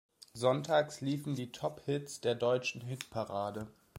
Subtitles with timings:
[0.33, 3.67] Sonntags liefen die Tophits der deutschen Hitparade.